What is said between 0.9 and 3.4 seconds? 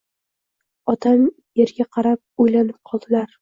Otam erga qarab o`ylanib qoldilar